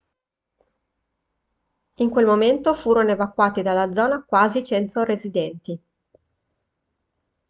in 1.97 2.09
quel 2.09 2.25
momento 2.25 2.73
furono 2.73 3.11
evacuati 3.11 3.61
dalla 3.61 3.93
zona 3.93 4.23
quasi 4.23 4.63
100 4.63 5.03
residenti 5.03 5.79